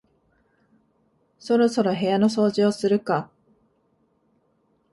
[1.37, 3.29] そろそろ部屋の掃除をするか